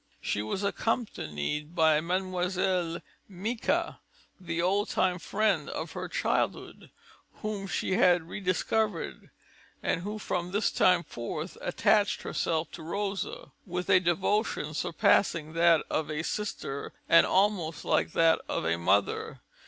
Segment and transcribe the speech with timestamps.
[0.19, 3.01] She was accompanied by Mlle.
[3.29, 3.97] Micas,
[4.39, 6.89] the old time friend of her childhood,
[7.43, 9.29] whom she had rediscovered,
[9.83, 15.85] and who from this time forth attached herself to Rosa with a devotion surpassing that
[15.87, 19.39] of a sister, and almost like that of a mother.